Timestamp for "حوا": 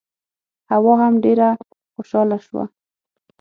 0.69-0.93